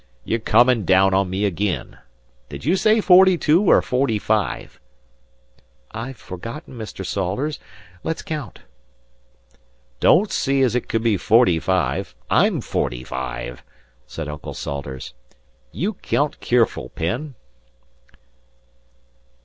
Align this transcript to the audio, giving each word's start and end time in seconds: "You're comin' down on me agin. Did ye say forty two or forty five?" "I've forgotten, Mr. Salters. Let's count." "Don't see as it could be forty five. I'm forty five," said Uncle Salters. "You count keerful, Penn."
"You're 0.23 0.39
comin' 0.39 0.83
down 0.83 1.13
on 1.13 1.29
me 1.29 1.45
agin. 1.45 1.95
Did 2.49 2.65
ye 2.65 2.75
say 2.75 3.01
forty 3.01 3.37
two 3.37 3.61
or 3.65 3.83
forty 3.83 4.17
five?" 4.17 4.79
"I've 5.91 6.17
forgotten, 6.17 6.73
Mr. 6.75 7.05
Salters. 7.05 7.59
Let's 8.03 8.23
count." 8.23 8.61
"Don't 9.99 10.31
see 10.31 10.63
as 10.63 10.73
it 10.73 10.87
could 10.89 11.03
be 11.03 11.17
forty 11.17 11.59
five. 11.59 12.15
I'm 12.31 12.61
forty 12.61 13.03
five," 13.03 13.61
said 14.07 14.27
Uncle 14.27 14.55
Salters. 14.55 15.13
"You 15.71 15.93
count 15.93 16.39
keerful, 16.39 16.89
Penn." 16.95 17.35